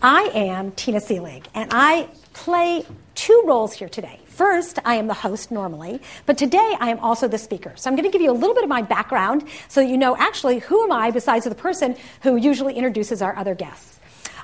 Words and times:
I 0.00 0.30
am 0.32 0.70
Tina 0.72 0.98
Seelig, 0.98 1.46
and 1.54 1.70
I 1.72 2.08
play 2.32 2.84
two 3.16 3.42
roles 3.44 3.72
here 3.72 3.88
today. 3.88 4.20
First, 4.26 4.78
I 4.84 4.94
am 4.94 5.08
the 5.08 5.14
host 5.14 5.50
normally, 5.50 6.00
but 6.24 6.38
today 6.38 6.76
I 6.78 6.90
am 6.90 7.00
also 7.00 7.26
the 7.26 7.36
speaker. 7.36 7.72
So 7.74 7.90
I'm 7.90 7.96
going 7.96 8.08
to 8.08 8.12
give 8.12 8.22
you 8.22 8.30
a 8.30 8.32
little 8.32 8.54
bit 8.54 8.62
of 8.62 8.68
my 8.68 8.80
background 8.80 9.42
so 9.66 9.80
that 9.80 9.88
you 9.88 9.96
know 9.96 10.16
actually 10.16 10.60
who 10.60 10.84
am 10.84 10.92
I 10.92 11.10
besides 11.10 11.46
the 11.46 11.54
person 11.56 11.96
who 12.22 12.36
usually 12.36 12.74
introduces 12.74 13.22
our 13.22 13.34
other 13.34 13.56
guests. 13.56 13.98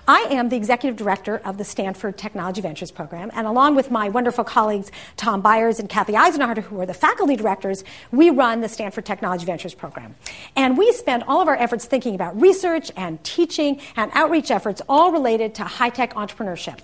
I 0.06 0.26
am 0.30 0.50
the 0.50 0.56
executive 0.56 0.96
director 0.98 1.38
of 1.46 1.56
the 1.56 1.64
Stanford 1.64 2.18
Technology 2.18 2.60
Ventures 2.60 2.90
Program, 2.90 3.30
and 3.32 3.46
along 3.46 3.74
with 3.74 3.90
my 3.90 4.10
wonderful 4.10 4.44
colleagues 4.44 4.92
Tom 5.16 5.40
Byers 5.40 5.80
and 5.80 5.88
Kathy 5.88 6.14
Eisenhardt, 6.14 6.58
who 6.58 6.78
are 6.78 6.84
the 6.84 6.92
faculty 6.92 7.36
directors, 7.36 7.84
we 8.12 8.28
run 8.28 8.60
the 8.60 8.68
Stanford 8.68 9.06
Technology 9.06 9.46
Ventures 9.46 9.72
Program. 9.72 10.14
And 10.56 10.76
we 10.76 10.92
spend 10.92 11.24
all 11.26 11.40
of 11.40 11.48
our 11.48 11.56
efforts 11.56 11.86
thinking 11.86 12.14
about 12.14 12.38
research 12.38 12.92
and 12.98 13.22
teaching 13.24 13.80
and 13.96 14.10
outreach 14.14 14.50
efforts, 14.50 14.82
all 14.90 15.10
related 15.10 15.54
to 15.54 15.64
high 15.64 15.88
tech 15.88 16.12
entrepreneurship. 16.12 16.80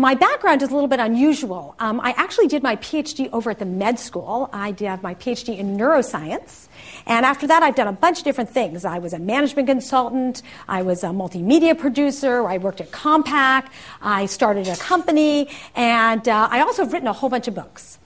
My 0.00 0.14
background 0.14 0.62
is 0.62 0.70
a 0.70 0.74
little 0.74 0.86
bit 0.86 1.00
unusual. 1.00 1.74
Um, 1.80 2.00
I 2.00 2.14
actually 2.16 2.46
did 2.46 2.62
my 2.62 2.76
PhD 2.76 3.28
over 3.32 3.50
at 3.50 3.58
the 3.58 3.64
med 3.64 3.98
school. 3.98 4.48
I 4.52 4.70
did 4.70 4.86
have 4.86 5.02
my 5.02 5.16
PhD 5.16 5.58
in 5.58 5.76
neuroscience. 5.76 6.68
And 7.06 7.26
after 7.26 7.48
that, 7.48 7.64
I've 7.64 7.74
done 7.74 7.88
a 7.88 7.92
bunch 7.92 8.18
of 8.18 8.24
different 8.24 8.48
things. 8.48 8.84
I 8.84 9.00
was 9.00 9.12
a 9.12 9.18
management 9.18 9.66
consultant. 9.66 10.42
I 10.68 10.82
was 10.82 11.02
a 11.02 11.08
multimedia 11.08 11.76
producer. 11.76 12.46
I 12.46 12.58
worked 12.58 12.80
at 12.80 12.92
Compaq. 12.92 13.66
I 14.00 14.26
started 14.26 14.68
a 14.68 14.76
company. 14.76 15.48
And 15.74 16.28
uh, 16.28 16.46
I 16.48 16.60
also 16.60 16.84
have 16.84 16.92
written 16.92 17.08
a 17.08 17.12
whole 17.12 17.28
bunch 17.28 17.48
of 17.48 17.56
books. 17.56 17.98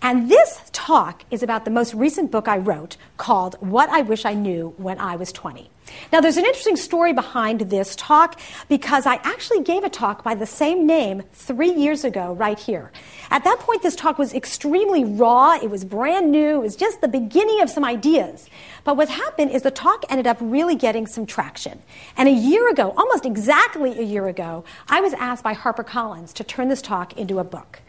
And 0.00 0.30
this 0.30 0.60
talk 0.70 1.24
is 1.32 1.42
about 1.42 1.64
the 1.64 1.72
most 1.72 1.92
recent 1.92 2.30
book 2.30 2.46
I 2.46 2.58
wrote 2.58 2.96
called 3.16 3.56
What 3.58 3.88
I 3.88 4.02
Wish 4.02 4.24
I 4.24 4.34
Knew 4.34 4.74
When 4.76 4.96
I 5.00 5.16
Was 5.16 5.32
20. 5.32 5.71
Now, 6.12 6.20
there's 6.20 6.36
an 6.36 6.44
interesting 6.44 6.76
story 6.76 7.12
behind 7.12 7.60
this 7.62 7.96
talk 7.96 8.38
because 8.68 9.06
I 9.06 9.16
actually 9.22 9.62
gave 9.62 9.84
a 9.84 9.90
talk 9.90 10.22
by 10.22 10.34
the 10.34 10.46
same 10.46 10.86
name 10.86 11.22
three 11.32 11.72
years 11.72 12.04
ago, 12.04 12.34
right 12.34 12.58
here. 12.58 12.92
At 13.30 13.44
that 13.44 13.58
point, 13.60 13.82
this 13.82 13.96
talk 13.96 14.18
was 14.18 14.34
extremely 14.34 15.04
raw, 15.04 15.54
it 15.54 15.70
was 15.70 15.84
brand 15.84 16.30
new, 16.30 16.56
it 16.56 16.62
was 16.62 16.76
just 16.76 17.00
the 17.00 17.08
beginning 17.08 17.60
of 17.60 17.70
some 17.70 17.84
ideas. 17.84 18.48
But 18.84 18.96
what 18.96 19.08
happened 19.08 19.50
is 19.50 19.62
the 19.62 19.70
talk 19.70 20.04
ended 20.08 20.26
up 20.26 20.38
really 20.40 20.74
getting 20.74 21.06
some 21.06 21.26
traction. 21.26 21.82
And 22.16 22.28
a 22.28 22.32
year 22.32 22.70
ago, 22.70 22.94
almost 22.96 23.26
exactly 23.26 23.98
a 23.98 24.02
year 24.02 24.28
ago, 24.28 24.64
I 24.88 25.00
was 25.00 25.12
asked 25.14 25.44
by 25.44 25.54
HarperCollins 25.54 26.32
to 26.34 26.44
turn 26.44 26.68
this 26.68 26.82
talk 26.82 27.16
into 27.16 27.38
a 27.38 27.44
book. 27.44 27.81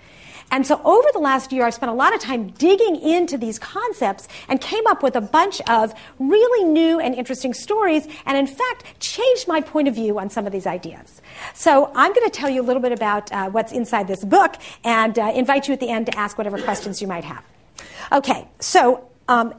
And 0.53 0.67
so 0.67 0.79
over 0.83 1.07
the 1.13 1.19
last 1.19 1.51
year, 1.51 1.65
I've 1.65 1.73
spent 1.73 1.91
a 1.91 1.95
lot 1.95 2.13
of 2.13 2.21
time 2.21 2.51
digging 2.51 3.01
into 3.01 3.39
these 3.39 3.57
concepts 3.57 4.27
and 4.47 4.61
came 4.61 4.85
up 4.85 5.01
with 5.01 5.15
a 5.15 5.21
bunch 5.21 5.61
of 5.61 5.95
really 6.19 6.69
new 6.69 6.99
and 6.99 7.15
interesting 7.15 7.55
stories, 7.55 8.07
and 8.27 8.37
in 8.37 8.45
fact, 8.45 8.99
changed 8.99 9.47
my 9.47 9.61
point 9.61 9.87
of 9.87 9.95
view 9.95 10.19
on 10.19 10.29
some 10.29 10.45
of 10.45 10.51
these 10.51 10.67
ideas. 10.67 11.23
So 11.55 11.91
I'm 11.95 12.13
going 12.13 12.29
to 12.29 12.31
tell 12.31 12.51
you 12.51 12.61
a 12.61 12.67
little 12.67 12.83
bit 12.83 12.91
about 12.91 13.31
uh, 13.31 13.49
what's 13.49 13.71
inside 13.71 14.07
this 14.07 14.23
book 14.23 14.57
and 14.83 15.17
uh, 15.17 15.31
invite 15.33 15.67
you 15.67 15.73
at 15.73 15.79
the 15.79 15.89
end 15.89 16.05
to 16.05 16.15
ask 16.19 16.37
whatever 16.37 16.61
questions 16.61 17.01
you 17.01 17.07
might 17.07 17.23
have. 17.23 17.43
Okay, 18.11 18.47
so 18.59 19.09
um, 19.27 19.55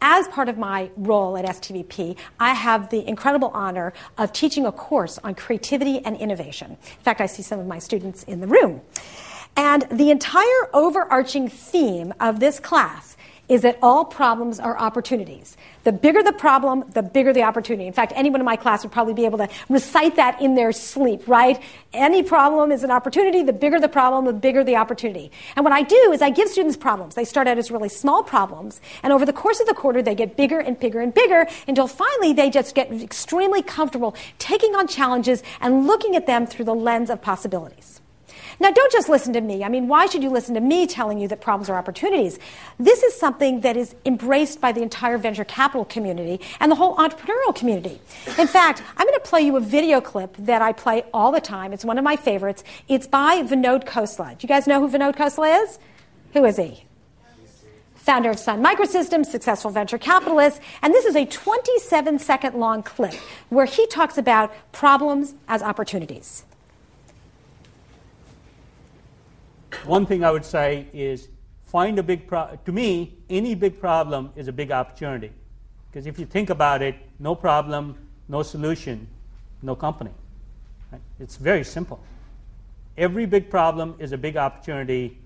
as 0.00 0.28
part 0.28 0.48
of 0.48 0.56
my 0.56 0.88
role 0.96 1.36
at 1.36 1.44
STVP, 1.46 2.16
I 2.38 2.54
have 2.54 2.90
the 2.90 3.04
incredible 3.08 3.50
honor 3.54 3.92
of 4.16 4.32
teaching 4.32 4.66
a 4.66 4.72
course 4.72 5.18
on 5.24 5.34
creativity 5.34 5.98
and 6.04 6.16
innovation. 6.16 6.70
In 6.70 7.02
fact, 7.02 7.20
I 7.20 7.26
see 7.26 7.42
some 7.42 7.58
of 7.58 7.66
my 7.66 7.80
students 7.80 8.22
in 8.22 8.38
the 8.38 8.46
room. 8.46 8.82
And 9.56 9.86
the 9.90 10.10
entire 10.10 10.68
overarching 10.72 11.48
theme 11.48 12.14
of 12.20 12.40
this 12.40 12.58
class 12.58 13.16
is 13.48 13.62
that 13.62 13.78
all 13.82 14.04
problems 14.04 14.58
are 14.58 14.78
opportunities. 14.78 15.56
The 15.84 15.92
bigger 15.92 16.22
the 16.22 16.32
problem, 16.32 16.84
the 16.94 17.02
bigger 17.02 17.32
the 17.32 17.42
opportunity. 17.42 17.86
In 17.86 17.92
fact, 17.92 18.12
anyone 18.14 18.40
in 18.40 18.44
my 18.46 18.56
class 18.56 18.82
would 18.82 18.92
probably 18.92 19.14
be 19.14 19.24
able 19.24 19.38
to 19.38 19.48
recite 19.68 20.16
that 20.16 20.40
in 20.40 20.54
their 20.54 20.72
sleep, 20.72 21.26
right? 21.26 21.60
Any 21.92 22.22
problem 22.22 22.72
is 22.72 22.82
an 22.84 22.90
opportunity. 22.90 23.42
The 23.42 23.52
bigger 23.52 23.80
the 23.80 23.88
problem, 23.88 24.24
the 24.24 24.32
bigger 24.32 24.62
the 24.64 24.76
opportunity. 24.76 25.30
And 25.56 25.64
what 25.64 25.72
I 25.72 25.82
do 25.82 26.12
is 26.12 26.22
I 26.22 26.30
give 26.30 26.48
students 26.48 26.76
problems. 26.76 27.14
They 27.14 27.24
start 27.24 27.46
out 27.46 27.58
as 27.58 27.70
really 27.70 27.88
small 27.88 28.22
problems, 28.22 28.80
and 29.02 29.12
over 29.12 29.26
the 29.26 29.32
course 29.32 29.60
of 29.60 29.66
the 29.66 29.74
quarter, 29.74 30.02
they 30.02 30.14
get 30.14 30.36
bigger 30.36 30.60
and 30.60 30.78
bigger 30.78 31.00
and 31.00 31.12
bigger 31.12 31.46
until 31.66 31.88
finally 31.88 32.32
they 32.32 32.48
just 32.48 32.74
get 32.74 32.92
extremely 32.92 33.62
comfortable 33.62 34.14
taking 34.38 34.74
on 34.76 34.86
challenges 34.86 35.42
and 35.60 35.86
looking 35.86 36.16
at 36.16 36.26
them 36.26 36.46
through 36.46 36.64
the 36.64 36.74
lens 36.74 37.10
of 37.10 37.20
possibilities. 37.20 38.01
Now, 38.62 38.70
don't 38.70 38.92
just 38.92 39.08
listen 39.08 39.32
to 39.32 39.40
me. 39.40 39.64
I 39.64 39.68
mean, 39.68 39.88
why 39.88 40.06
should 40.06 40.22
you 40.22 40.30
listen 40.30 40.54
to 40.54 40.60
me 40.60 40.86
telling 40.86 41.18
you 41.18 41.26
that 41.26 41.40
problems 41.40 41.68
are 41.68 41.76
opportunities? 41.76 42.38
This 42.78 43.02
is 43.02 43.12
something 43.12 43.62
that 43.62 43.76
is 43.76 43.96
embraced 44.06 44.60
by 44.60 44.70
the 44.70 44.82
entire 44.82 45.18
venture 45.18 45.42
capital 45.42 45.84
community 45.84 46.40
and 46.60 46.70
the 46.70 46.76
whole 46.76 46.94
entrepreneurial 46.94 47.52
community. 47.56 48.00
In 48.38 48.46
fact, 48.46 48.80
I'm 48.96 49.04
going 49.04 49.18
to 49.18 49.28
play 49.28 49.40
you 49.40 49.56
a 49.56 49.60
video 49.60 50.00
clip 50.00 50.36
that 50.38 50.62
I 50.62 50.72
play 50.72 51.02
all 51.12 51.32
the 51.32 51.40
time. 51.40 51.72
It's 51.72 51.84
one 51.84 51.98
of 51.98 52.04
my 52.04 52.14
favorites. 52.14 52.62
It's 52.86 53.08
by 53.08 53.42
Vinod 53.42 53.84
Khosla. 53.84 54.38
Do 54.38 54.44
you 54.44 54.48
guys 54.48 54.68
know 54.68 54.78
who 54.78 54.96
Vinod 54.96 55.16
Khosla 55.16 55.64
is? 55.64 55.80
Who 56.34 56.44
is 56.44 56.56
he? 56.56 56.84
founder 57.96 58.30
of 58.30 58.38
Sun 58.38 58.60
Microsystems, 58.64 59.26
successful 59.26 59.70
venture 59.70 59.96
capitalist, 59.96 60.60
and 60.82 60.92
this 60.92 61.04
is 61.04 61.14
a 61.14 61.24
27 61.24 62.18
second 62.18 62.56
long 62.56 62.82
clip 62.82 63.14
where 63.48 63.64
he 63.64 63.86
talks 63.86 64.18
about 64.18 64.52
problems 64.72 65.34
as 65.46 65.62
opportunities. 65.62 66.44
One 69.84 70.06
thing 70.06 70.24
I 70.24 70.30
would 70.30 70.44
say 70.44 70.86
is 70.92 71.28
find 71.64 71.98
a 71.98 72.02
big 72.02 72.26
problem. 72.26 72.58
To 72.64 72.72
me, 72.72 73.14
any 73.30 73.54
big 73.54 73.80
problem 73.80 74.30
is 74.36 74.48
a 74.48 74.52
big 74.52 74.70
opportunity. 74.70 75.32
Because 75.90 76.06
if 76.06 76.18
you 76.18 76.26
think 76.26 76.50
about 76.50 76.82
it, 76.82 76.94
no 77.18 77.34
problem, 77.34 77.96
no 78.28 78.42
solution, 78.42 79.06
no 79.62 79.74
company. 79.74 80.10
Right? 80.90 81.00
It's 81.20 81.36
very 81.36 81.64
simple. 81.64 82.00
Every 82.96 83.26
big 83.26 83.50
problem 83.50 83.94
is 83.98 84.12
a 84.12 84.18
big 84.18 84.36
opportunity. 84.36 85.18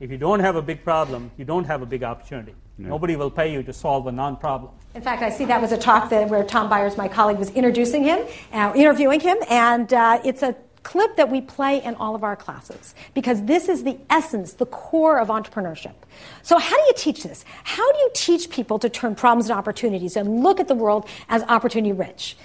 If 0.00 0.10
you 0.10 0.18
don't 0.18 0.40
have 0.40 0.56
a 0.56 0.62
big 0.62 0.84
problem, 0.84 1.30
you 1.36 1.44
don't 1.44 1.64
have 1.64 1.82
a 1.82 1.86
big 1.86 2.02
opportunity. 2.02 2.54
No. 2.78 2.90
Nobody 2.90 3.16
will 3.16 3.30
pay 3.30 3.52
you 3.52 3.62
to 3.64 3.72
solve 3.72 4.06
a 4.06 4.12
non-problem. 4.12 4.72
In 4.94 5.02
fact, 5.02 5.22
I 5.22 5.30
see 5.30 5.44
that 5.46 5.60
was 5.60 5.72
a 5.72 5.78
talk 5.78 6.10
that 6.10 6.28
where 6.28 6.44
Tom 6.44 6.68
Byers, 6.68 6.96
my 6.96 7.08
colleague, 7.08 7.38
was 7.38 7.50
introducing 7.50 8.04
him, 8.04 8.24
uh, 8.52 8.72
interviewing 8.74 9.18
him, 9.20 9.36
and 9.48 9.92
uh, 9.92 10.20
it's 10.24 10.42
a 10.42 10.54
clip 10.82 11.16
that 11.16 11.30
we 11.30 11.40
play 11.40 11.82
in 11.82 11.94
all 11.96 12.14
of 12.14 12.24
our 12.24 12.36
classes 12.36 12.94
because 13.14 13.44
this 13.44 13.68
is 13.68 13.84
the 13.84 13.98
essence, 14.10 14.54
the 14.54 14.66
core 14.66 15.18
of 15.18 15.28
entrepreneurship. 15.28 15.94
So, 16.42 16.58
how 16.58 16.76
do 16.76 16.82
you 16.82 16.94
teach 16.96 17.22
this? 17.22 17.44
How 17.64 17.92
do 17.92 17.98
you 17.98 18.10
teach 18.14 18.50
people 18.50 18.78
to 18.78 18.88
turn 18.88 19.14
problems 19.14 19.46
into 19.46 19.58
opportunities 19.58 20.16
and 20.16 20.42
look 20.42 20.60
at 20.60 20.68
the 20.68 20.74
world 20.74 21.08
as 21.28 21.42
opportunity 21.44 21.92
rich? 21.92 22.36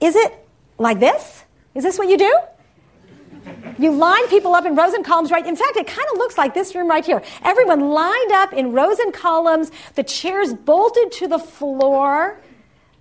Is 0.00 0.16
it 0.16 0.32
like 0.78 1.00
this? 1.00 1.44
Is 1.74 1.84
this 1.84 1.98
what 1.98 2.08
you 2.08 2.18
do? 2.18 2.38
You 3.78 3.92
line 3.92 4.26
people 4.28 4.54
up 4.54 4.64
in 4.64 4.74
rows 4.74 4.94
and 4.94 5.04
columns, 5.04 5.30
right? 5.30 5.46
In 5.46 5.56
fact, 5.56 5.76
it 5.76 5.86
kind 5.86 6.06
of 6.12 6.18
looks 6.18 6.38
like 6.38 6.54
this 6.54 6.74
room 6.74 6.88
right 6.88 7.04
here. 7.04 7.22
Everyone 7.42 7.90
lined 7.90 8.32
up 8.32 8.52
in 8.52 8.72
rows 8.72 8.98
and 8.98 9.12
columns, 9.12 9.70
the 9.94 10.02
chairs 10.02 10.54
bolted 10.54 11.12
to 11.12 11.28
the 11.28 11.38
floor. 11.38 12.40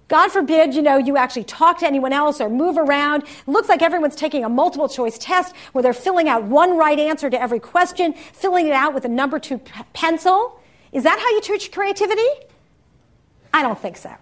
God 0.07 0.31
forbid, 0.31 0.75
you 0.75 0.83
know, 0.83 0.97
you 0.97 1.17
actually 1.17 1.45
talk 1.45 1.79
to 1.79 1.88
anyone 1.88 2.13
else 2.13 2.39
or 2.39 2.49
move 2.49 2.77
around. 2.77 3.23
It 3.23 3.47
looks 3.47 3.67
like 3.67 3.81
everyone's 3.81 4.16
taking 4.16 4.43
a 4.43 4.49
multiple 4.49 4.88
choice 4.88 5.17
test 5.17 5.55
where 5.71 5.81
they're 5.81 5.93
filling 5.93 6.29
out 6.29 6.43
one 6.43 6.77
right 6.77 6.99
answer 6.99 7.29
to 7.29 7.41
every 7.41 7.59
question, 7.59 8.13
filling 8.13 8.67
it 8.67 8.73
out 8.73 8.94
with 8.94 9.05
a 9.05 9.09
number 9.09 9.39
two 9.39 9.57
p- 9.57 9.71
pencil. 9.94 10.59
Is 10.91 11.03
that 11.03 11.17
how 11.19 11.29
you 11.29 11.41
teach 11.41 11.71
creativity? 11.71 12.27
I 13.53 13.63
don't 13.63 13.79
think 13.79 13.97
so. 13.97 14.13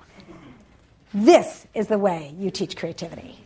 This 1.14 1.68
is 1.74 1.88
the 1.88 1.98
way 1.98 2.34
you 2.40 2.50
teach 2.50 2.78
creativity. 2.78 3.40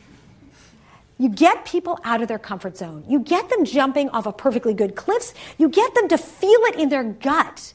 You 1.18 1.30
get 1.30 1.66
people 1.66 2.00
out 2.04 2.22
of 2.22 2.28
their 2.28 2.38
comfort 2.38 2.78
zone. 2.78 3.04
You 3.10 3.20
get 3.20 3.50
them 3.50 3.66
jumping 3.66 4.10
off 4.10 4.28
of 4.28 4.38
perfectly 4.38 4.76
good 4.76 4.96
cliffs. 4.96 5.34
You 5.58 5.70
get 5.70 5.96
them 5.96 6.08
to 6.10 6.18
feel 6.18 6.60
it 6.66 6.76
in 6.76 6.90
their 6.90 7.04
gut. 7.04 7.74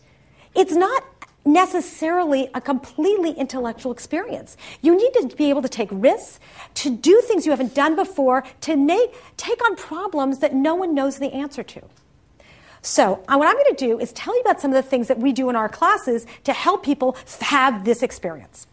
It's 0.54 0.72
not 0.72 1.04
necessarily 1.44 2.48
a 2.54 2.60
completely 2.60 3.32
intellectual 3.32 3.92
experience. 3.92 4.56
You 4.80 4.97
need 4.97 5.12
to 5.28 5.36
be 5.36 5.50
able 5.50 5.62
to 5.62 5.69
take 5.69 5.88
risks, 5.91 6.38
to 6.75 6.91
do 6.91 7.20
things 7.22 7.44
you 7.47 7.53
haven't 7.53 7.75
done 7.75 7.97
before, 7.97 8.44
to 8.62 8.76
make, 8.76 9.14
take 9.37 9.64
on 9.64 9.76
problems 9.76 10.38
that 10.38 10.55
no 10.55 10.75
one 10.75 10.94
knows 10.94 11.19
the 11.19 11.32
answer 11.32 11.62
to. 11.62 11.82
So, 12.82 13.25
uh, 13.28 13.37
what 13.37 13.46
I'm 13.46 13.55
going 13.55 13.76
to 13.76 13.87
do 13.87 14.00
is 14.00 14.12
tell 14.12 14.34
you 14.34 14.40
about 14.40 14.61
some 14.61 14.72
of 14.72 14.75
the 14.75 14.88
things 14.88 15.06
that 15.06 15.19
we 15.19 15.32
do 15.32 15.49
in 15.49 15.55
our 15.55 15.69
classes 15.69 16.26
to 16.44 16.52
help 16.52 16.84
people 16.84 17.16
have 17.40 17.84
this 17.84 18.02
experience. 18.02 18.66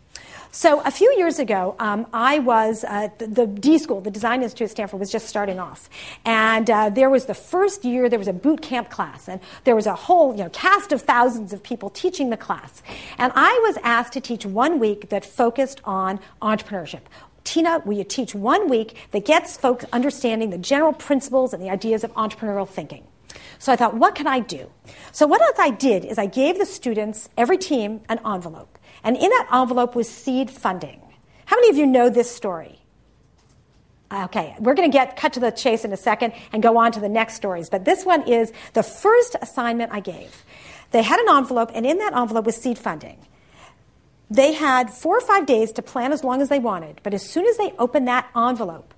So 0.51 0.81
a 0.81 0.90
few 0.90 1.13
years 1.16 1.38
ago, 1.38 1.75
um, 1.78 2.07
I 2.12 2.40
was 2.40 2.84
uh, 2.84 3.10
the, 3.19 3.28
the, 3.28 3.46
D 3.46 3.78
School, 3.78 4.01
the 4.01 4.10
Design 4.10 4.42
Institute 4.42 4.66
at 4.66 4.72
Stanford, 4.72 5.00
was 5.00 5.12
just 5.12 5.28
starting 5.28 5.60
off, 5.60 5.92
and 6.25 6.68
uh, 6.68 6.90
there 6.90 7.10
was 7.12 7.25
the 7.25 7.36
first 7.36 7.86
year 7.86 8.10
there 8.10 8.18
was 8.18 8.28
a 8.28 8.34
boot 8.34 8.60
camp 8.60 8.90
class, 8.90 9.30
and 9.30 9.40
there 9.63 9.75
was 9.75 9.86
a 9.86 9.94
whole 9.94 10.31
you 10.36 10.44
know 10.44 10.50
cast 10.50 10.92
of 10.92 11.04
thousands 11.04 11.54
of 11.54 11.62
people 11.62 11.92
teaching 11.92 12.31
the 12.31 12.38
class, 12.38 12.81
and 13.19 13.31
I 13.36 13.60
was 13.68 13.78
asked 13.84 14.13
to 14.13 14.22
teach 14.22 14.44
one 14.44 14.80
week 14.80 15.10
that 15.10 15.24
focused 15.24 15.81
on 15.84 16.19
entrepreneurship. 16.42 17.02
Tina, 17.44 17.84
will 17.86 17.98
you 17.98 18.04
teach 18.04 18.34
one 18.34 18.69
week 18.69 18.95
that 19.12 19.25
gets 19.25 19.56
folks 19.56 19.86
understanding 19.94 20.50
the 20.50 20.57
general 20.57 20.94
principles 20.94 21.54
and 21.54 21.62
the 21.62 21.69
ideas 21.69 22.04
of 22.04 22.12
entrepreneurial 22.16 22.68
thinking? 22.68 23.04
So 23.60 23.74
I 23.74 23.76
thought, 23.76 23.94
what 23.96 24.16
can 24.16 24.26
I 24.26 24.40
do? 24.40 24.72
So 25.12 25.28
what 25.28 25.42
I 25.60 25.70
did 25.70 26.06
is 26.06 26.18
I 26.18 26.26
gave 26.26 26.58
the 26.58 26.66
students, 26.66 27.30
every 27.38 27.58
team, 27.58 28.02
an 28.08 28.20
envelope. 28.26 28.80
And 29.04 29.16
in 29.18 29.30
that 29.30 29.50
envelope 29.54 29.96
was 29.96 30.10
seed 30.10 30.50
funding. 30.50 31.02
How 31.46 31.58
many 31.58 31.70
of 31.70 31.78
you 31.78 31.86
know 31.86 32.10
this 32.10 32.34
story? 32.34 32.80
Okay, 34.12 34.56
we're 34.60 34.74
going 34.74 34.90
to 34.90 34.98
get 34.98 35.18
cut 35.18 35.34
to 35.34 35.40
the 35.40 35.52
chase 35.52 35.86
in 35.86 35.94
a 35.94 35.98
second 35.98 36.34
and 36.52 36.64
go 36.64 36.78
on 36.78 36.92
to 36.94 37.00
the 37.00 37.10
next 37.10 37.36
stories. 37.36 37.70
But 37.70 37.86
this 37.86 38.06
one 38.06 38.28
is 38.28 38.52
the 38.74 38.82
first 38.82 39.36
assignment 39.42 39.92
I 39.94 40.00
gave. 40.00 40.44
They 40.92 41.04
had 41.04 41.20
an 41.20 41.30
envelope, 41.30 41.70
and 41.76 41.86
in 41.86 42.00
that 42.00 42.16
envelope 42.16 42.46
was 42.46 42.56
seed 42.56 42.80
funding. 42.80 43.20
They 44.32 44.54
had 44.54 44.90
four 44.90 45.18
or 45.18 45.22
five 45.22 45.46
days 45.46 45.72
to 45.74 45.82
plan 45.82 46.12
as 46.12 46.24
long 46.24 46.42
as 46.42 46.50
they 46.50 46.60
wanted, 46.60 47.02
but 47.04 47.14
as 47.14 47.28
soon 47.28 47.46
as 47.46 47.58
they 47.58 47.74
opened 47.78 48.08
that 48.08 48.30
envelope, 48.36 48.94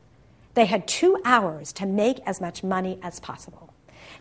they 0.54 0.66
had 0.66 0.88
two 0.88 1.18
hours 1.25 1.74
to 1.74 1.86
make 1.86 2.19
as 2.25 2.40
much 2.40 2.64
money 2.64 3.00
as 3.02 3.19
possible. 3.19 3.70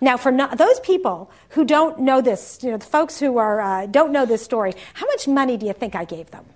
Now, 0.01 0.17
for 0.17 0.33
those 0.57 0.81
people 0.81 1.31
who 1.51 1.65
don't 1.65 2.01
know 2.01 2.21
this, 2.21 2.59
you 2.63 2.71
know, 2.71 2.77
the 2.77 2.85
folks 2.87 3.19
who 3.19 3.39
are, 3.39 3.61
uh, 3.61 3.87
don't 3.87 4.13
know 4.13 4.27
this 4.27 4.43
story, 4.43 4.73
how 4.95 5.07
much 5.07 5.29
money 5.29 5.57
do 5.57 5.67
you 5.67 5.73
think 5.73 5.95
I 5.95 6.05
gave 6.05 6.31
them? 6.31 6.47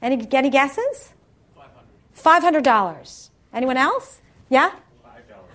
Any, 0.00 0.26
any 0.32 0.50
guesses? 0.50 1.12
$500. 2.16 2.62
$500. 2.62 3.30
Anyone 3.52 3.76
else? 3.76 4.20
Yeah? 4.48 4.72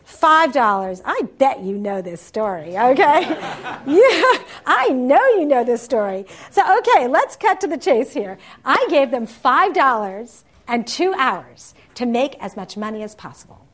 Five 0.03 0.51
dollars. 0.53 1.01
I 1.05 1.21
bet 1.37 1.61
you 1.61 1.77
know 1.77 2.01
this 2.01 2.21
story, 2.21 2.77
okay? 2.77 3.21
yeah, 3.87 4.43
I 4.65 4.89
know 4.89 5.25
you 5.37 5.45
know 5.45 5.63
this 5.63 5.81
story. 5.81 6.25
So, 6.51 6.61
okay, 6.79 7.07
let's 7.07 7.35
cut 7.35 7.61
to 7.61 7.67
the 7.67 7.77
chase 7.77 8.13
here. 8.13 8.37
I 8.65 8.85
gave 8.89 9.11
them 9.11 9.25
five 9.25 9.73
dollars 9.73 10.43
and 10.67 10.85
two 10.85 11.13
hours 11.13 11.73
to 11.95 12.05
make 12.05 12.35
as 12.41 12.55
much 12.55 12.75
money 12.75 13.01
as 13.01 13.15
possible. 13.15 13.65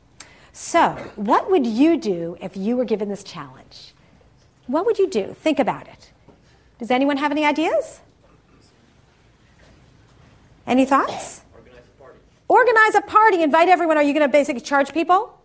So, 0.52 0.90
what 1.16 1.50
would 1.50 1.66
you 1.66 1.96
do 1.96 2.36
if 2.40 2.56
you 2.56 2.76
were 2.76 2.84
given 2.84 3.08
this 3.08 3.22
challenge? 3.22 3.94
What 4.66 4.86
would 4.86 4.98
you 4.98 5.08
do? 5.08 5.34
Think 5.34 5.58
about 5.58 5.88
it. 5.88 6.12
Does 6.78 6.90
anyone 6.90 7.16
have 7.18 7.30
any 7.30 7.44
ideas? 7.44 8.00
Any 10.66 10.84
thoughts? 10.84 11.42
Organize 11.54 11.84
a 11.84 12.02
party. 12.02 12.18
Organize 12.48 12.94
a 12.94 13.00
party, 13.02 13.42
invite 13.42 13.68
everyone. 13.68 13.96
Are 13.96 14.02
you 14.02 14.12
going 14.12 14.26
to 14.26 14.32
basically 14.32 14.60
charge 14.60 14.92
people? 14.92 15.36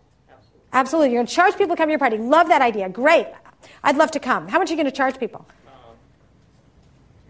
Absolutely. 0.72 1.10
You're 1.12 1.18
going 1.18 1.26
to 1.26 1.34
charge 1.34 1.56
people 1.56 1.74
to 1.74 1.76
come 1.76 1.88
to 1.88 1.92
your 1.92 1.98
party. 1.98 2.18
Love 2.18 2.48
that 2.48 2.62
idea. 2.62 2.88
Great. 2.88 3.26
I'd 3.82 3.96
love 3.96 4.10
to 4.12 4.20
come. 4.20 4.48
How 4.48 4.58
much 4.58 4.68
are 4.68 4.74
you 4.74 4.76
going 4.76 4.90
to 4.90 4.96
charge 4.96 5.18
people? 5.18 5.46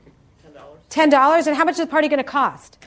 Um, 0.05 0.13
$10. 0.91 1.11
$10. 1.11 1.47
And 1.47 1.57
how 1.57 1.65
much 1.65 1.75
is 1.75 1.79
the 1.79 1.87
party 1.87 2.09
going 2.09 2.19
to 2.19 2.25
cost? 2.25 2.79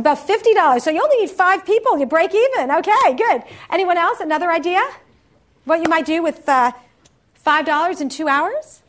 About 0.00 0.16
$50. 0.26 0.80
So 0.80 0.90
you 0.90 1.02
only 1.02 1.18
need 1.18 1.30
five 1.30 1.64
people. 1.66 1.98
You 1.98 2.06
break 2.06 2.34
even. 2.34 2.70
Okay, 2.70 3.14
good. 3.16 3.42
Anyone 3.70 3.98
else? 3.98 4.20
Another 4.20 4.50
idea? 4.50 4.82
What 5.66 5.82
you 5.82 5.88
might 5.88 6.06
do 6.06 6.22
with 6.22 6.48
uh, 6.48 6.72
$5 7.46 8.00
in 8.00 8.08
two 8.08 8.26
hours? 8.26 8.80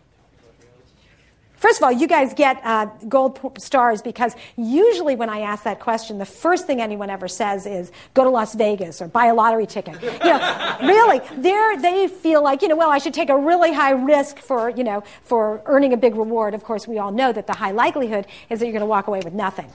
First 1.57 1.79
of 1.79 1.83
all, 1.83 1.91
you 1.91 2.07
guys 2.07 2.33
get 2.33 2.59
uh, 2.63 2.85
gold 3.07 3.39
stars 3.59 4.01
because 4.01 4.35
usually 4.55 5.15
when 5.15 5.29
I 5.29 5.41
ask 5.41 5.63
that 5.65 5.79
question, 5.79 6.17
the 6.17 6.25
first 6.25 6.65
thing 6.65 6.81
anyone 6.81 7.09
ever 7.09 7.27
says 7.27 7.67
is 7.67 7.91
go 8.13 8.23
to 8.23 8.29
Las 8.31 8.55
Vegas 8.55 8.99
or 8.99 9.07
buy 9.07 9.25
a 9.25 9.35
lottery 9.35 9.67
ticket. 9.67 10.01
You 10.01 10.09
know, 10.09 10.77
really, 10.81 11.19
they 11.37 11.75
they 11.79 12.07
feel 12.07 12.41
like 12.41 12.63
you 12.63 12.67
know, 12.67 12.75
well, 12.75 12.89
I 12.89 12.97
should 12.97 13.13
take 13.13 13.29
a 13.29 13.37
really 13.37 13.73
high 13.73 13.91
risk 13.91 14.39
for 14.39 14.71
you 14.71 14.83
know 14.83 15.03
for 15.21 15.61
earning 15.67 15.93
a 15.93 15.97
big 15.97 16.15
reward. 16.15 16.55
Of 16.55 16.63
course, 16.63 16.87
we 16.87 16.97
all 16.97 17.11
know 17.11 17.31
that 17.31 17.45
the 17.45 17.53
high 17.53 17.71
likelihood 17.71 18.25
is 18.49 18.59
that 18.59 18.65
you're 18.65 18.73
going 18.73 18.79
to 18.79 18.87
walk 18.87 19.05
away 19.05 19.21
with 19.23 19.33
nothing. 19.33 19.71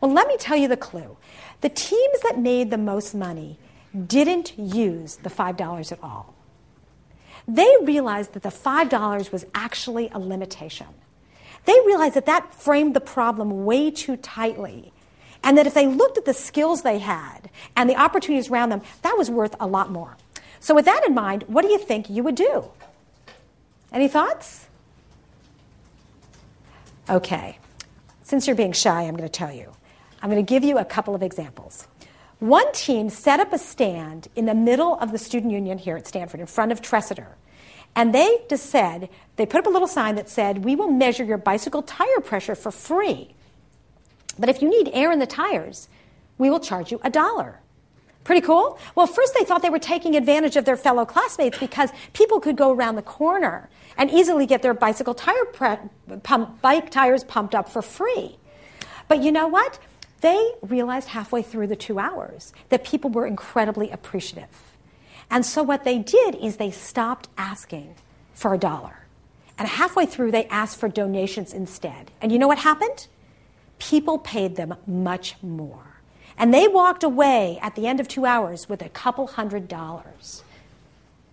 Well, 0.00 0.12
let 0.12 0.28
me 0.28 0.36
tell 0.38 0.56
you 0.56 0.68
the 0.68 0.76
clue. 0.76 1.16
The 1.60 1.68
teams 1.68 2.20
that 2.22 2.38
made 2.38 2.70
the 2.70 2.78
most 2.78 3.14
money 3.14 3.58
didn't 4.06 4.58
use 4.58 5.16
the 5.16 5.30
five 5.30 5.56
dollars 5.56 5.90
at 5.92 6.02
all 6.02 6.36
they 7.48 7.76
realized 7.82 8.32
that 8.32 8.42
the 8.42 8.48
$5 8.48 9.32
was 9.32 9.46
actually 9.54 10.08
a 10.12 10.18
limitation. 10.18 10.86
They 11.64 11.78
realized 11.84 12.14
that 12.14 12.26
that 12.26 12.54
framed 12.54 12.94
the 12.94 13.00
problem 13.00 13.64
way 13.64 13.90
too 13.90 14.16
tightly. 14.16 14.92
And 15.42 15.56
that 15.56 15.66
if 15.66 15.74
they 15.74 15.86
looked 15.86 16.18
at 16.18 16.24
the 16.24 16.34
skills 16.34 16.82
they 16.82 16.98
had 16.98 17.50
and 17.76 17.88
the 17.88 17.96
opportunities 17.96 18.50
around 18.50 18.70
them, 18.70 18.82
that 19.02 19.16
was 19.16 19.30
worth 19.30 19.54
a 19.60 19.66
lot 19.66 19.90
more. 19.90 20.16
So, 20.58 20.74
with 20.74 20.86
that 20.86 21.04
in 21.06 21.14
mind, 21.14 21.44
what 21.46 21.62
do 21.62 21.68
you 21.68 21.78
think 21.78 22.10
you 22.10 22.24
would 22.24 22.34
do? 22.34 22.64
Any 23.92 24.08
thoughts? 24.08 24.66
Okay. 27.08 27.58
Since 28.22 28.48
you're 28.48 28.56
being 28.56 28.72
shy, 28.72 29.02
I'm 29.02 29.14
going 29.14 29.22
to 29.22 29.28
tell 29.28 29.52
you. 29.52 29.75
I'm 30.26 30.32
going 30.32 30.44
to 30.44 30.54
give 30.54 30.64
you 30.64 30.76
a 30.76 30.84
couple 30.84 31.14
of 31.14 31.22
examples. 31.22 31.86
One 32.40 32.72
team 32.72 33.10
set 33.10 33.38
up 33.38 33.52
a 33.52 33.58
stand 33.58 34.26
in 34.34 34.46
the 34.46 34.56
middle 34.56 34.98
of 34.98 35.12
the 35.12 35.18
student 35.18 35.52
union 35.52 35.78
here 35.78 35.96
at 35.96 36.08
Stanford 36.08 36.40
in 36.40 36.46
front 36.46 36.72
of 36.72 36.82
Tresidder. 36.82 37.28
And 37.94 38.12
they 38.12 38.38
just 38.50 38.66
said, 38.66 39.08
they 39.36 39.46
put 39.46 39.60
up 39.60 39.66
a 39.68 39.70
little 39.70 39.86
sign 39.86 40.16
that 40.16 40.28
said, 40.28 40.64
We 40.64 40.74
will 40.74 40.90
measure 40.90 41.22
your 41.22 41.38
bicycle 41.38 41.80
tire 41.80 42.18
pressure 42.20 42.56
for 42.56 42.72
free. 42.72 43.36
But 44.36 44.48
if 44.48 44.60
you 44.60 44.68
need 44.68 44.90
air 44.92 45.12
in 45.12 45.20
the 45.20 45.28
tires, 45.28 45.88
we 46.38 46.50
will 46.50 46.58
charge 46.58 46.90
you 46.90 47.00
a 47.04 47.08
dollar. 47.08 47.60
Pretty 48.24 48.44
cool? 48.44 48.80
Well, 48.96 49.06
first 49.06 49.32
they 49.32 49.44
thought 49.44 49.62
they 49.62 49.70
were 49.70 49.78
taking 49.78 50.16
advantage 50.16 50.56
of 50.56 50.64
their 50.64 50.76
fellow 50.76 51.04
classmates 51.04 51.56
because 51.56 51.90
people 52.14 52.40
could 52.40 52.56
go 52.56 52.72
around 52.72 52.96
the 52.96 53.02
corner 53.02 53.70
and 53.96 54.10
easily 54.10 54.44
get 54.44 54.62
their 54.62 54.74
bicycle 54.74 55.14
tire 55.14 55.44
pre- 55.52 56.18
pump, 56.24 56.60
bike 56.62 56.90
tires 56.90 57.22
pumped 57.22 57.54
up 57.54 57.68
for 57.68 57.80
free. 57.80 58.38
But 59.06 59.22
you 59.22 59.30
know 59.30 59.46
what? 59.46 59.78
They 60.20 60.52
realized 60.62 61.08
halfway 61.08 61.42
through 61.42 61.66
the 61.66 61.76
two 61.76 61.98
hours 61.98 62.52
that 62.68 62.84
people 62.84 63.10
were 63.10 63.26
incredibly 63.26 63.90
appreciative. 63.90 64.74
And 65.30 65.44
so 65.44 65.62
what 65.62 65.84
they 65.84 65.98
did 65.98 66.36
is 66.36 66.56
they 66.56 66.70
stopped 66.70 67.28
asking 67.36 67.94
for 68.32 68.54
a 68.54 68.58
dollar. 68.58 69.06
And 69.58 69.66
halfway 69.66 70.06
through, 70.06 70.30
they 70.30 70.46
asked 70.46 70.78
for 70.78 70.88
donations 70.88 71.52
instead. 71.52 72.10
And 72.20 72.30
you 72.30 72.38
know 72.38 72.48
what 72.48 72.58
happened? 72.58 73.08
People 73.78 74.18
paid 74.18 74.56
them 74.56 74.74
much 74.86 75.36
more. 75.42 76.00
And 76.38 76.52
they 76.52 76.68
walked 76.68 77.02
away 77.02 77.58
at 77.62 77.74
the 77.74 77.86
end 77.86 77.98
of 77.98 78.08
two 78.08 78.26
hours 78.26 78.68
with 78.68 78.82
a 78.82 78.90
couple 78.90 79.26
hundred 79.26 79.68
dollars. 79.68 80.42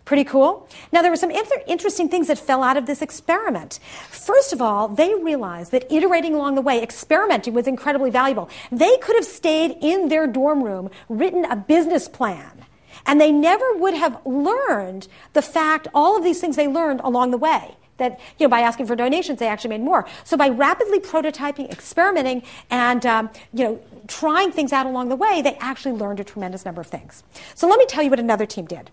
Pretty 0.05 0.25
cool? 0.25 0.67
Now, 0.91 1.01
there 1.01 1.11
were 1.11 1.17
some 1.17 1.31
interesting 1.31 2.09
things 2.09 2.27
that 2.27 2.37
fell 2.37 2.61
out 2.61 2.75
of 2.75 2.85
this 2.87 3.01
experiment. 3.01 3.79
First 4.09 4.51
of 4.51 4.61
all, 4.61 4.89
they 4.89 5.13
realized 5.15 5.71
that 5.71 5.89
iterating 5.89 6.35
along 6.35 6.55
the 6.55 6.61
way, 6.61 6.83
experimenting 6.83 7.53
was 7.53 7.67
incredibly 7.67 8.09
valuable. 8.09 8.49
They 8.69 8.97
could 8.97 9.15
have 9.15 9.25
stayed 9.25 9.77
in 9.81 10.09
their 10.09 10.27
dorm 10.27 10.61
room, 10.61 10.89
written 11.07 11.45
a 11.45 11.55
business 11.55 12.09
plan, 12.09 12.65
and 13.05 13.19
they 13.19 13.31
never 13.31 13.77
would 13.77 13.93
have 13.93 14.19
learned 14.25 15.07
the 15.31 15.41
fact, 15.41 15.87
all 15.93 16.17
of 16.17 16.23
these 16.23 16.41
things 16.41 16.57
they 16.57 16.67
learned 16.67 16.99
along 17.01 17.31
the 17.31 17.37
way. 17.37 17.75
That, 17.97 18.19
you 18.39 18.47
know, 18.47 18.49
by 18.49 18.61
asking 18.61 18.87
for 18.87 18.95
donations, 18.95 19.39
they 19.39 19.47
actually 19.47 19.69
made 19.69 19.81
more. 19.81 20.05
So 20.25 20.35
by 20.35 20.49
rapidly 20.49 20.99
prototyping, 20.99 21.71
experimenting, 21.71 22.43
and, 22.69 23.05
um, 23.05 23.29
you 23.53 23.63
know, 23.63 23.85
trying 24.07 24.51
things 24.51 24.73
out 24.73 24.85
along 24.85 25.09
the 25.09 25.15
way, 25.15 25.41
they 25.41 25.55
actually 25.57 25.93
learned 25.93 26.19
a 26.19 26.23
tremendous 26.23 26.65
number 26.65 26.81
of 26.81 26.87
things. 26.87 27.23
So 27.55 27.67
let 27.67 27.77
me 27.77 27.85
tell 27.85 28.03
you 28.03 28.09
what 28.09 28.19
another 28.19 28.47
team 28.47 28.65
did. 28.65 28.89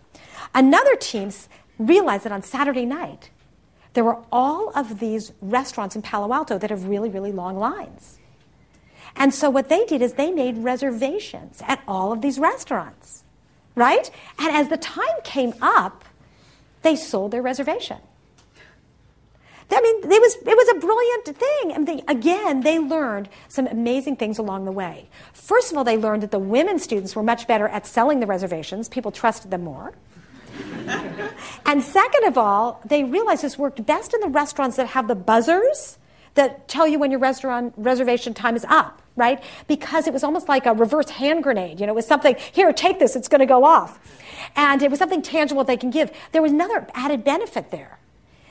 Another 0.54 0.96
team 0.96 1.30
realized 1.78 2.24
that 2.24 2.32
on 2.32 2.42
Saturday 2.42 2.84
night, 2.84 3.30
there 3.94 4.04
were 4.04 4.18
all 4.30 4.70
of 4.76 5.00
these 5.00 5.32
restaurants 5.40 5.96
in 5.96 6.02
Palo 6.02 6.32
Alto 6.32 6.58
that 6.58 6.70
have 6.70 6.86
really, 6.86 7.08
really 7.08 7.32
long 7.32 7.58
lines. 7.58 8.18
And 9.16 9.34
so 9.34 9.50
what 9.50 9.68
they 9.68 9.84
did 9.86 10.02
is 10.02 10.14
they 10.14 10.30
made 10.30 10.58
reservations 10.58 11.62
at 11.66 11.82
all 11.88 12.12
of 12.12 12.20
these 12.20 12.38
restaurants, 12.38 13.24
right? 13.74 14.10
And 14.38 14.54
as 14.54 14.68
the 14.68 14.76
time 14.76 15.06
came 15.24 15.54
up, 15.60 16.04
they 16.82 16.96
sold 16.96 17.32
their 17.32 17.42
reservation. 17.42 17.98
I 19.72 19.80
mean, 19.80 20.10
it 20.10 20.20
was, 20.20 20.34
it 20.34 20.56
was 20.56 20.68
a 20.68 20.80
brilliant 20.80 21.24
thing. 21.24 21.72
And 21.72 21.86
they, 21.86 22.02
again, 22.08 22.60
they 22.62 22.78
learned 22.78 23.28
some 23.48 23.66
amazing 23.66 24.16
things 24.16 24.38
along 24.38 24.64
the 24.64 24.72
way. 24.72 25.08
First 25.32 25.70
of 25.70 25.78
all, 25.78 25.84
they 25.84 25.96
learned 25.96 26.22
that 26.24 26.32
the 26.32 26.40
women 26.40 26.78
students 26.78 27.14
were 27.14 27.22
much 27.22 27.46
better 27.46 27.68
at 27.68 27.86
selling 27.86 28.20
the 28.20 28.26
reservations. 28.26 28.88
People 28.88 29.12
trusted 29.12 29.50
them 29.50 29.62
more. 29.62 29.94
And 31.66 31.82
second 31.82 32.24
of 32.24 32.36
all, 32.38 32.80
they 32.84 33.04
realized 33.04 33.42
this 33.42 33.58
worked 33.58 33.84
best 33.86 34.14
in 34.14 34.20
the 34.20 34.28
restaurants 34.28 34.76
that 34.76 34.88
have 34.88 35.08
the 35.08 35.14
buzzers 35.14 35.98
that 36.34 36.68
tell 36.68 36.86
you 36.86 36.98
when 36.98 37.10
your 37.10 37.20
restaurant 37.20 37.74
reservation 37.76 38.34
time 38.34 38.56
is 38.56 38.64
up, 38.68 39.02
right? 39.16 39.42
Because 39.66 40.06
it 40.06 40.12
was 40.12 40.22
almost 40.22 40.48
like 40.48 40.66
a 40.66 40.72
reverse 40.72 41.10
hand 41.10 41.42
grenade. 41.42 41.80
You 41.80 41.86
know, 41.86 41.92
it 41.92 41.96
was 41.96 42.06
something, 42.06 42.36
here, 42.52 42.72
take 42.72 42.98
this, 42.98 43.16
it's 43.16 43.28
going 43.28 43.40
to 43.40 43.46
go 43.46 43.64
off. 43.64 43.98
And 44.56 44.82
it 44.82 44.90
was 44.90 44.98
something 44.98 45.22
tangible 45.22 45.64
they 45.64 45.76
can 45.76 45.90
give. 45.90 46.10
There 46.32 46.42
was 46.42 46.52
another 46.52 46.86
added 46.94 47.24
benefit 47.24 47.70
there. 47.70 47.98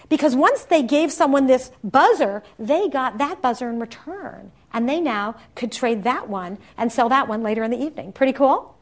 Because 0.10 0.36
once 0.36 0.64
they 0.64 0.82
gave 0.82 1.12
someone 1.12 1.46
this 1.46 1.72
buzzer, 1.84 2.44
they 2.58 2.90
got 2.90 3.20
that 3.20 3.42
buzzer 3.42 3.70
in 3.70 3.80
return. 3.80 4.52
And 4.74 4.90
they 4.90 5.00
now 5.00 5.36
could 5.56 5.72
trade 5.72 6.04
that 6.04 6.28
one 6.28 6.58
and 6.78 6.92
sell 6.92 7.10
that 7.10 7.28
one 7.28 7.44
later 7.44 7.64
in 7.64 7.72
the 7.72 7.82
evening. 7.82 8.12
Pretty 8.12 8.34
cool? 8.34 8.76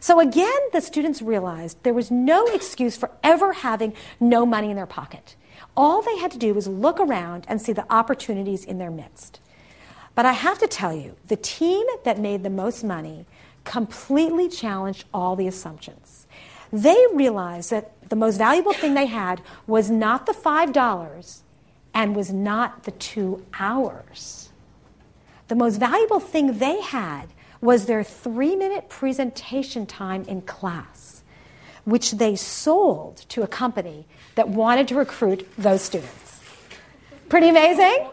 So 0.00 0.20
again, 0.20 0.58
the 0.72 0.80
students 0.80 1.22
realized 1.22 1.82
there 1.82 1.94
was 1.94 2.10
no 2.10 2.46
excuse 2.46 2.96
for 2.96 3.10
ever 3.22 3.52
having 3.52 3.94
no 4.20 4.46
money 4.46 4.70
in 4.70 4.76
their 4.76 4.86
pocket. 4.86 5.36
All 5.76 6.02
they 6.02 6.18
had 6.18 6.30
to 6.32 6.38
do 6.38 6.54
was 6.54 6.68
look 6.68 7.00
around 7.00 7.44
and 7.48 7.60
see 7.60 7.72
the 7.72 7.90
opportunities 7.92 8.64
in 8.64 8.78
their 8.78 8.90
midst. 8.90 9.40
But 10.14 10.26
I 10.26 10.32
have 10.32 10.58
to 10.58 10.66
tell 10.66 10.92
you, 10.92 11.16
the 11.28 11.36
team 11.36 11.86
that 12.04 12.18
made 12.18 12.42
the 12.42 12.50
most 12.50 12.82
money 12.82 13.26
completely 13.64 14.48
challenged 14.48 15.04
all 15.12 15.36
the 15.36 15.46
assumptions. 15.46 16.26
They 16.72 16.96
realized 17.12 17.70
that 17.70 17.92
the 18.08 18.16
most 18.16 18.36
valuable 18.36 18.72
thing 18.72 18.94
they 18.94 19.06
had 19.06 19.40
was 19.66 19.90
not 19.90 20.26
the 20.26 20.32
$5 20.32 21.40
and 21.94 22.16
was 22.16 22.32
not 22.32 22.84
the 22.84 22.90
two 22.92 23.44
hours. 23.58 24.50
The 25.48 25.54
most 25.54 25.76
valuable 25.76 26.20
thing 26.20 26.58
they 26.58 26.80
had 26.80 27.26
was 27.60 27.86
their 27.86 28.04
three 28.04 28.56
minute 28.56 28.88
presentation 28.88 29.86
time 29.86 30.24
in 30.24 30.42
class, 30.42 31.22
which 31.84 32.12
they 32.12 32.36
sold 32.36 33.16
to 33.28 33.42
a 33.42 33.46
company 33.46 34.06
that 34.34 34.48
wanted 34.48 34.88
to 34.88 34.94
recruit 34.94 35.48
those 35.56 35.82
students. 35.82 36.40
Pretty 37.28 37.48
amazing? 37.48 38.06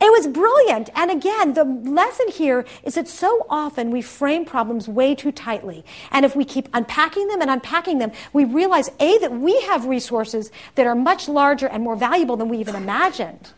It 0.00 0.12
was 0.12 0.28
brilliant. 0.28 0.90
And 0.94 1.10
again, 1.10 1.54
the 1.54 1.64
lesson 1.64 2.28
here 2.28 2.64
is 2.84 2.94
that 2.94 3.08
so 3.08 3.46
often 3.50 3.90
we 3.90 4.00
frame 4.00 4.44
problems 4.44 4.86
way 4.86 5.16
too 5.16 5.32
tightly. 5.32 5.84
And 6.12 6.24
if 6.24 6.36
we 6.36 6.44
keep 6.44 6.68
unpacking 6.72 7.26
them 7.26 7.40
and 7.40 7.50
unpacking 7.50 7.98
them, 7.98 8.12
we 8.32 8.44
realize 8.44 8.90
A, 9.00 9.18
that 9.18 9.32
we 9.32 9.60
have 9.62 9.86
resources 9.86 10.52
that 10.76 10.86
are 10.86 10.94
much 10.94 11.28
larger 11.28 11.66
and 11.66 11.82
more 11.82 11.96
valuable 11.96 12.36
than 12.36 12.48
we 12.48 12.58
even 12.58 12.76
imagined. 12.76 13.52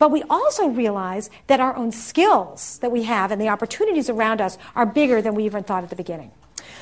But 0.00 0.10
we 0.10 0.24
also 0.30 0.66
realize 0.66 1.28
that 1.46 1.60
our 1.60 1.76
own 1.76 1.92
skills 1.92 2.78
that 2.78 2.90
we 2.90 3.04
have 3.04 3.30
and 3.30 3.40
the 3.40 3.50
opportunities 3.50 4.08
around 4.08 4.40
us 4.40 4.56
are 4.74 4.86
bigger 4.86 5.20
than 5.20 5.34
we 5.34 5.44
even 5.44 5.62
thought 5.62 5.84
at 5.84 5.90
the 5.90 5.94
beginning. 5.94 6.32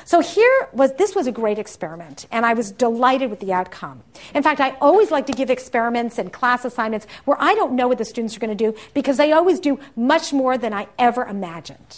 So 0.05 0.21
here 0.21 0.69
was 0.71 0.93
this 0.93 1.13
was 1.13 1.27
a 1.27 1.31
great 1.31 1.59
experiment, 1.59 2.27
and 2.31 2.45
I 2.45 2.53
was 2.53 2.71
delighted 2.71 3.29
with 3.29 3.41
the 3.41 3.51
outcome. 3.51 4.03
In 4.33 4.41
fact, 4.41 4.61
I 4.61 4.71
always 4.79 5.11
like 5.11 5.25
to 5.27 5.33
give 5.33 5.49
experiments 5.49 6.17
and 6.17 6.31
class 6.31 6.63
assignments 6.63 7.07
where 7.25 7.37
I 7.39 7.53
don't 7.55 7.73
know 7.73 7.89
what 7.89 7.97
the 7.97 8.05
students 8.05 8.37
are 8.37 8.39
going 8.39 8.57
to 8.57 8.71
do 8.71 8.77
because 8.93 9.17
they 9.17 9.33
always 9.33 9.59
do 9.59 9.79
much 9.97 10.31
more 10.31 10.57
than 10.57 10.73
I 10.73 10.87
ever 10.97 11.25
imagined. 11.25 11.85